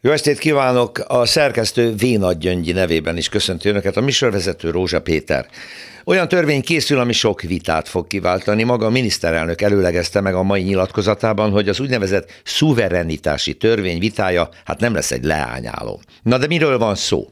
Jó 0.00 0.10
estét 0.10 0.38
kívánok! 0.38 1.04
A 1.06 1.26
szerkesztő 1.26 1.94
Vénad 1.94 2.38
Gyöngyi 2.38 2.72
nevében 2.72 3.16
is 3.16 3.28
köszönti 3.28 3.68
Önöket, 3.68 3.96
a 3.96 4.00
műsorvezető 4.00 4.70
Rózsa 4.70 5.00
Péter. 5.00 5.46
Olyan 6.08 6.28
törvény 6.28 6.62
készül, 6.62 6.98
ami 6.98 7.12
sok 7.12 7.40
vitát 7.40 7.88
fog 7.88 8.06
kiváltani. 8.06 8.62
Maga 8.62 8.86
a 8.86 8.90
miniszterelnök 8.90 9.60
előlegezte 9.60 10.20
meg 10.20 10.34
a 10.34 10.42
mai 10.42 10.62
nyilatkozatában, 10.62 11.50
hogy 11.50 11.68
az 11.68 11.80
úgynevezett 11.80 12.30
szuverenitási 12.44 13.54
törvény 13.54 13.98
vitája 13.98 14.48
hát 14.64 14.80
nem 14.80 14.94
lesz 14.94 15.10
egy 15.10 15.24
leányáló. 15.24 16.00
Na 16.22 16.38
de 16.38 16.46
miről 16.46 16.78
van 16.78 16.94
szó? 16.94 17.30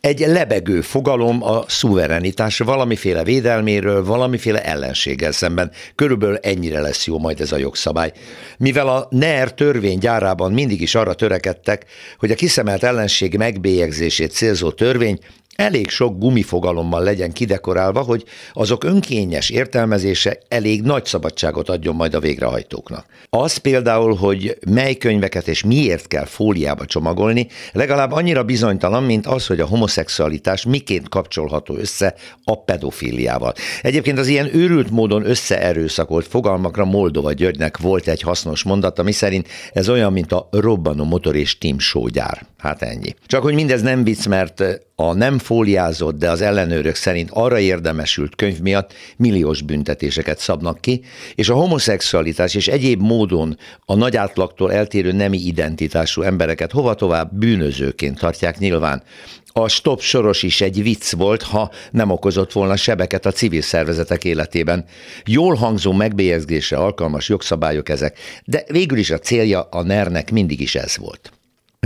Egy 0.00 0.18
lebegő 0.18 0.80
fogalom 0.80 1.42
a 1.42 1.64
szuverenitás 1.66 2.58
valamiféle 2.58 3.24
védelméről, 3.24 4.04
valamiféle 4.04 4.64
ellenséggel 4.64 5.32
szemben. 5.32 5.70
Körülbelül 5.94 6.36
ennyire 6.36 6.80
lesz 6.80 7.06
jó 7.06 7.18
majd 7.18 7.40
ez 7.40 7.52
a 7.52 7.56
jogszabály. 7.56 8.12
Mivel 8.58 8.88
a 8.88 9.06
NER 9.10 9.54
törvény 9.54 9.98
gyárában 9.98 10.52
mindig 10.52 10.80
is 10.80 10.94
arra 10.94 11.14
törekedtek, 11.14 11.84
hogy 12.18 12.30
a 12.30 12.34
kiszemelt 12.34 12.82
ellenség 12.82 13.36
megbélyegzését 13.36 14.32
célzó 14.32 14.70
törvény 14.70 15.18
elég 15.58 15.88
sok 15.88 16.18
gumifogalommal 16.18 17.02
legyen 17.02 17.32
kidekorálva, 17.32 18.00
hogy 18.00 18.24
azok 18.52 18.84
önkényes 18.84 19.50
értelmezése 19.50 20.38
elég 20.48 20.82
nagy 20.82 21.04
szabadságot 21.04 21.68
adjon 21.68 21.94
majd 21.94 22.14
a 22.14 22.20
végrehajtóknak. 22.20 23.06
Az 23.30 23.56
például, 23.56 24.14
hogy 24.14 24.58
mely 24.70 24.94
könyveket 24.94 25.48
és 25.48 25.62
miért 25.62 26.06
kell 26.06 26.24
fóliába 26.24 26.84
csomagolni, 26.84 27.46
legalább 27.72 28.12
annyira 28.12 28.42
bizonytalan, 28.42 29.02
mint 29.02 29.26
az, 29.26 29.46
hogy 29.46 29.60
a 29.60 29.66
homoszexualitás 29.66 30.64
miként 30.64 31.08
kapcsolható 31.08 31.76
össze 31.76 32.14
a 32.44 32.64
pedofiliával. 32.64 33.52
Egyébként 33.82 34.18
az 34.18 34.26
ilyen 34.26 34.56
őrült 34.56 34.90
módon 34.90 35.28
összeerőszakolt 35.28 36.26
fogalmakra 36.26 36.84
Moldova 36.84 37.32
Györgynek 37.32 37.78
volt 37.78 38.08
egy 38.08 38.22
hasznos 38.22 38.62
mondata, 38.62 39.02
mi 39.02 39.12
szerint 39.12 39.48
ez 39.72 39.88
olyan, 39.88 40.12
mint 40.12 40.32
a 40.32 40.48
robbanó 40.50 41.04
motor 41.04 41.36
és 41.36 41.58
Tim 41.58 41.78
sógyár. 41.78 42.46
Hát 42.58 42.82
ennyi. 42.82 43.14
Csak 43.26 43.42
hogy 43.42 43.54
mindez 43.54 43.82
nem 43.82 44.04
vicc, 44.04 44.26
mert 44.26 44.64
a 45.00 45.12
nem 45.12 45.38
fóliázott, 45.48 46.18
de 46.18 46.30
az 46.30 46.40
ellenőrök 46.40 46.94
szerint 46.94 47.30
arra 47.32 47.58
érdemesült 47.58 48.36
könyv 48.36 48.60
miatt 48.60 48.92
milliós 49.16 49.62
büntetéseket 49.62 50.38
szabnak 50.38 50.80
ki, 50.80 51.00
és 51.34 51.48
a 51.48 51.54
homoszexualitás 51.54 52.54
és 52.54 52.68
egyéb 52.68 53.00
módon 53.00 53.58
a 53.84 53.94
nagy 53.94 54.16
átlagtól 54.16 54.72
eltérő 54.72 55.12
nemi 55.12 55.38
identitású 55.38 56.22
embereket 56.22 56.72
hova 56.72 56.94
tovább 56.94 57.34
bűnözőként 57.34 58.18
tartják 58.18 58.58
nyilván. 58.58 59.02
A 59.46 59.68
stop 59.68 60.00
soros 60.00 60.42
is 60.42 60.60
egy 60.60 60.82
vicc 60.82 61.12
volt, 61.12 61.42
ha 61.42 61.70
nem 61.90 62.10
okozott 62.10 62.52
volna 62.52 62.76
sebeket 62.76 63.26
a 63.26 63.32
civil 63.32 63.62
szervezetek 63.62 64.24
életében. 64.24 64.84
Jól 65.24 65.54
hangzó 65.54 65.92
megbélyegzésre 65.92 66.76
alkalmas 66.76 67.28
jogszabályok 67.28 67.88
ezek, 67.88 68.18
de 68.44 68.64
végül 68.66 68.98
is 68.98 69.10
a 69.10 69.18
célja 69.18 69.62
a 69.62 69.82
NER-nek 69.82 70.30
mindig 70.30 70.60
is 70.60 70.74
ez 70.74 70.96
volt. 70.96 71.32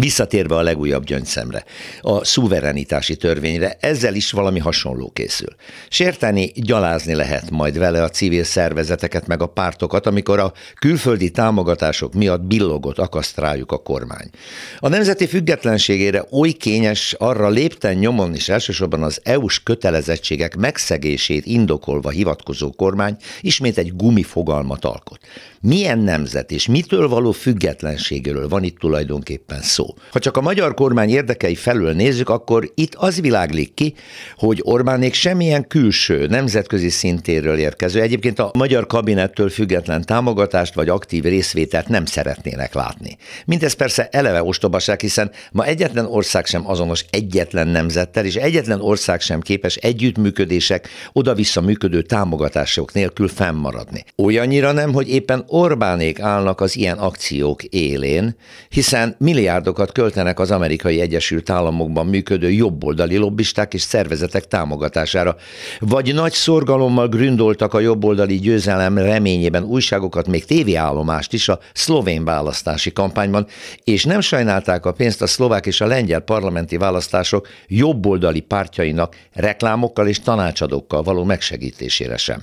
Visszatérve 0.01 0.57
a 0.57 0.62
legújabb 0.62 1.05
gyöngyszemre, 1.05 1.65
a 2.01 2.25
szuverenitási 2.25 3.17
törvényre, 3.17 3.77
ezzel 3.81 4.15
is 4.15 4.31
valami 4.31 4.59
hasonló 4.59 5.11
készül. 5.11 5.49
Sérteni, 5.89 6.53
gyalázni 6.55 7.15
lehet 7.15 7.51
majd 7.51 7.79
vele 7.79 8.03
a 8.03 8.09
civil 8.09 8.45
szervezeteket 8.45 9.27
meg 9.27 9.43
a 9.43 9.47
pártokat, 9.47 10.07
amikor 10.07 10.39
a 10.39 10.53
külföldi 10.79 11.31
támogatások 11.31 12.15
miatt 12.15 12.43
billogot 12.43 12.99
akaszt 12.99 13.39
rájuk 13.39 13.73
a 13.73 13.79
kormány. 13.79 14.31
A 14.79 14.89
nemzeti 14.89 15.27
függetlenségére 15.27 16.25
oly 16.31 16.51
kényes 16.51 17.15
arra 17.19 17.49
lépten 17.49 17.95
nyomon 17.95 18.34
és 18.34 18.49
elsősorban 18.49 19.03
az 19.03 19.21
EU-s 19.23 19.62
kötelezettségek 19.62 20.56
megszegését 20.56 21.47
indokolva 21.47 22.11
hivatkozó 22.11 22.71
kormány 22.71 23.17
ismét 23.41 23.79
egy 23.79 23.97
gumifogalmat 23.97 24.84
alkot. 24.84 25.19
Milyen 25.65 25.99
nemzet 25.99 26.51
és 26.51 26.67
mitől 26.67 27.09
való 27.09 27.33
függetlenségről 27.33 28.49
van 28.49 28.63
itt 28.63 28.79
tulajdonképpen 28.79 29.61
szó? 29.61 29.95
Ha 30.11 30.19
csak 30.19 30.37
a 30.37 30.41
magyar 30.41 30.75
kormány 30.75 31.11
érdekei 31.11 31.55
felől 31.55 31.93
nézzük, 31.93 32.29
akkor 32.29 32.71
itt 32.75 32.95
az 32.95 33.21
világlik 33.21 33.75
ki, 33.75 33.95
hogy 34.37 34.61
Orbánék 34.63 35.15
semmilyen 35.15 35.67
külső, 35.67 36.27
nemzetközi 36.27 36.89
szintéről 36.89 37.59
érkező, 37.59 38.01
egyébként 38.01 38.39
a 38.39 38.51
magyar 38.55 38.87
kabinettől 38.87 39.51
független 39.51 40.05
támogatást 40.05 40.75
vagy 40.75 40.89
aktív 40.89 41.22
részvételt 41.25 41.89
nem 41.89 42.05
szeretnének 42.05 42.75
látni. 42.75 43.17
Mindez 43.45 43.72
persze 43.72 44.09
eleve 44.11 44.43
ostobaság, 44.43 45.01
hiszen 45.01 45.31
ma 45.53 45.65
egyetlen 45.65 46.06
ország 46.06 46.47
sem 46.47 46.69
azonos 46.69 47.05
egyetlen 47.11 47.69
nemzettel, 47.69 48.25
és 48.25 48.34
egyetlen 48.34 48.81
ország 48.81 49.21
sem 49.21 49.41
képes 49.41 49.77
együttműködések, 49.77 50.89
oda-vissza 51.12 51.61
működő 51.61 52.03
támogatások 52.03 52.93
nélkül 52.93 53.28
fennmaradni. 53.28 54.05
Olyannyira 54.17 54.72
nem, 54.72 54.93
hogy 54.93 55.09
éppen 55.09 55.51
Orbánék 55.55 56.21
állnak 56.21 56.61
az 56.61 56.77
ilyen 56.77 56.99
akciók 56.99 57.63
élén, 57.63 58.37
hiszen 58.69 59.17
milliárdok 59.19 59.63
milliárdokat 59.63 59.93
költenek 59.93 60.39
az 60.39 60.51
amerikai 60.51 61.01
Egyesült 61.01 61.51
Államokban 61.51 62.07
működő 62.07 62.51
jobboldali 62.51 63.17
lobbisták 63.17 63.75
és 63.75 63.81
szervezetek 63.81 64.47
támogatására, 64.47 65.37
vagy 65.81 66.15
nagy 66.15 66.33
szorgalommal 66.33 67.09
gründoltak 67.09 67.75
a 67.75 67.81
jobboldali 67.81 68.39
győzelem 68.39 68.99
reményében 68.99 69.63
újságokat, 69.63 70.27
még 70.27 70.45
tévéállomást 70.45 71.33
is 71.33 71.49
a 71.49 71.59
szlovén 71.75 72.25
választási 72.25 72.93
kampányban, 72.93 73.47
és 73.84 74.05
nem 74.05 74.21
sajnálták 74.21 74.87
a 74.87 74.93
pénzt 74.93 75.23
a 75.23 75.27
szlovák 75.27 75.67
és 75.67 75.81
a 75.81 75.87
lengyel 75.87 76.21
parlamenti 76.21 76.77
választások 76.77 77.49
jobboldali 77.67 78.41
pártjainak 78.41 79.17
reklámokkal 79.33 80.09
és 80.09 80.21
tanácsadókkal 80.21 81.03
való 81.03 81.25
megsegítésére 81.25 82.17
sem. 82.17 82.43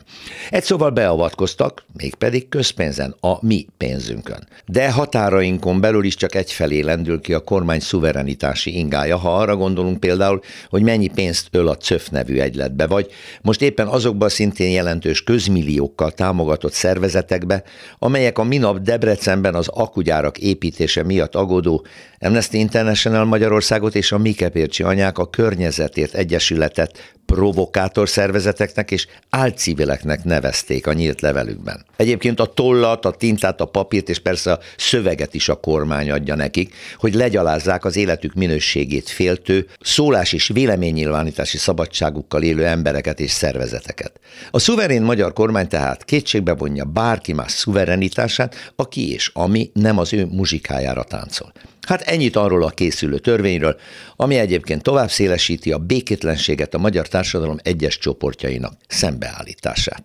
Egy 0.50 0.64
szóval 0.64 0.90
beavatkoztak, 0.90 1.84
mégpedig 1.98 2.50
közpénzen, 3.00 3.16
a 3.20 3.46
mi 3.46 3.66
pénzünkön. 3.78 4.48
De 4.66 4.92
határainkon 4.92 5.82
belül 5.82 6.04
is 6.04 6.16
csak 6.16 6.36
egyfelé 6.36 6.80
lendül 6.80 7.22
ki 7.22 7.34
a 7.34 7.40
kormány 7.40 7.80
szuverenitási 7.80 8.78
ingája, 8.78 9.18
ha 9.18 9.36
arra 9.38 9.56
gondolunk 9.56 10.00
például, 10.00 10.42
hogy 10.70 10.82
mennyi 10.82 11.08
pénzt 11.08 11.48
öl 11.52 11.68
a 11.68 11.76
CÖF 11.76 12.10
nevű 12.10 12.40
egyletbe, 12.40 12.88
vagy 12.88 13.12
most 13.42 13.62
éppen 13.62 13.88
azokba 13.88 14.30
szintén 14.30 14.70
jelentős 14.70 15.24
közmilliókkal 15.24 16.12
támogatott 16.12 16.74
szervezetekbe, 16.74 17.64
amelyek 18.00 18.38
a 18.38 18.44
minap 18.44 18.80
Debrecenben 18.80 19.56
az 19.56 19.68
akugyárak 19.68 20.38
építése 20.38 21.04
miatt 21.04 21.36
agodó 21.36 21.86
Amnesty 22.20 22.54
International 22.54 23.26
Magyarországot 23.26 23.96
és 23.96 24.12
a 24.12 24.18
Mikepércsi 24.18 24.84
anyák 24.84 25.18
a 25.18 25.30
környezetért 25.30 26.14
egyesületet 26.14 27.14
provokátor 27.26 28.10
szervezeteknek 28.10 28.92
és 28.92 29.08
álcivileknek 29.30 30.24
nevezték 30.24 30.88
a 30.88 30.94
nyílt 30.94 31.22
levelükben. 31.22 31.86
Egyébként 31.96 32.40
a 32.40 32.46
tollat, 32.90 33.16
a 33.16 33.18
tintát, 33.20 33.62
a 33.62 33.66
papírt 33.66 34.10
és 34.10 34.20
persze 34.20 34.52
a 34.52 34.60
szöveget 34.78 35.34
is 35.34 35.50
a 35.50 35.56
kormány 35.56 36.12
adja 36.12 36.36
nekik, 36.36 36.74
hogy 36.98 37.14
legyalázzák 37.14 37.86
az 37.86 37.96
életük 37.96 38.34
minőségét 38.34 39.10
féltő, 39.10 39.68
szólás 39.82 40.34
és 40.34 40.48
véleménynyilvánítási 40.48 41.58
szabadságukkal 41.58 42.44
élő 42.44 42.66
embereket 42.66 43.20
és 43.20 43.32
szervezeteket. 43.32 44.20
A 44.52 44.60
szuverén 44.60 45.02
magyar 45.02 45.34
kormány 45.34 45.68
tehát 45.68 46.06
kétségbe 46.06 46.54
vonja 46.54 46.86
bárki 46.86 47.34
más 47.34 47.52
szuverenitását, 47.52 48.72
aki 48.76 49.12
és 49.14 49.32
ami 49.34 49.70
nem 49.74 49.98
az 49.98 50.14
ő 50.14 50.26
muzsikájára 50.26 51.04
táncol. 51.04 51.52
Hát 51.88 52.02
ennyit 52.02 52.36
arról 52.36 52.64
a 52.64 52.70
készülő 52.70 53.18
törvényről, 53.18 53.76
ami 54.16 54.36
egyébként 54.36 54.82
tovább 54.82 55.10
szélesíti 55.10 55.72
a 55.72 55.78
békétlenséget 55.78 56.74
a 56.74 56.78
magyar 56.78 57.08
társadalom 57.08 57.58
egyes 57.64 57.98
csoportjainak 57.98 58.74
szembeállítását. 58.88 60.04